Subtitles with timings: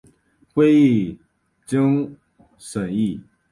[0.55, 1.19] 会议
[1.63, 2.17] 经
[2.57, 3.21] 审议